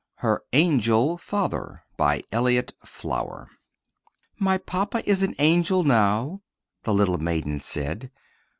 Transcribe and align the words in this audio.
HER 0.15 0.41
"ANGEL" 0.51 1.19
FATHER 1.19 1.83
BY 1.97 2.23
ELLIOTT 2.31 2.73
FLOWER 2.83 3.49
"My 4.39 4.57
Papa 4.57 5.07
is 5.07 5.21
an 5.21 5.35
angel 5.37 5.83
now," 5.83 6.41
The 6.81 6.93
little 6.95 7.19
maiden 7.19 7.59
said. 7.59 8.09